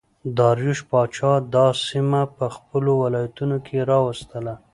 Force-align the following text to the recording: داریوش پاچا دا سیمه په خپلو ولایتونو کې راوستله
داریوش 0.37 0.79
پاچا 0.89 1.31
دا 1.53 1.65
سیمه 1.87 2.21
په 2.35 2.45
خپلو 2.55 2.91
ولایتونو 3.03 3.57
کې 3.65 3.77
راوستله 3.91 4.53